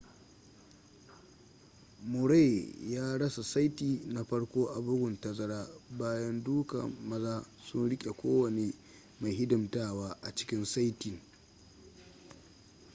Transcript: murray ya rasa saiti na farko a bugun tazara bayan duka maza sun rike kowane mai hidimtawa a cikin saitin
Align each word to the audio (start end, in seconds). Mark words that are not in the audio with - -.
murray 2.11 2.75
ya 2.93 3.17
rasa 3.17 3.43
saiti 3.43 4.01
na 4.07 4.23
farko 4.23 4.67
a 4.75 4.79
bugun 4.81 5.21
tazara 5.21 5.67
bayan 5.89 6.43
duka 6.43 6.87
maza 6.87 7.43
sun 7.71 7.89
rike 7.89 8.11
kowane 8.11 8.73
mai 9.21 9.31
hidimtawa 9.33 10.17
a 10.21 10.35
cikin 10.35 10.65
saitin 10.65 11.19